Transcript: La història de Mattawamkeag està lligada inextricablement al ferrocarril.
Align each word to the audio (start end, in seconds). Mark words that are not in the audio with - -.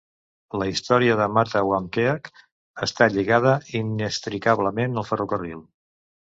La 0.61 0.67
història 0.69 1.17
de 1.19 1.27
Mattawamkeag 1.33 2.31
està 2.87 3.11
lligada 3.19 3.55
inextricablement 3.83 4.99
al 5.03 5.11
ferrocarril. 5.15 5.65